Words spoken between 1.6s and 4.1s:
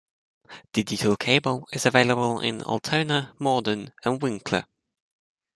is available in Altona, Morden,